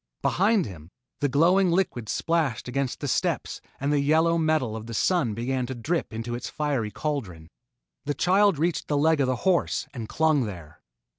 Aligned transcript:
Behind 0.23 0.65
him, 0.65 0.89
the 1.19 1.29
glowing 1.29 1.69
liquid 1.69 2.09
splashed 2.09 2.67
against 2.67 3.01
the 3.01 3.07
steps 3.07 3.61
and 3.79 3.93
the 3.93 3.99
yellow 3.99 4.35
metal 4.35 4.75
of 4.75 4.87
the 4.87 4.95
Sun 4.95 5.35
began 5.35 5.67
to 5.67 5.75
drip 5.75 6.11
into 6.11 6.33
its 6.33 6.49
fiery 6.49 6.89
cauldron. 6.89 7.51
The 8.05 8.15
child 8.15 8.57
reached 8.57 8.87
the 8.87 8.97
leg 8.97 9.21
of 9.21 9.27
the 9.27 9.35
horse 9.45 9.87
and 9.93 10.09
clung 10.09 10.45
there. 10.45 10.81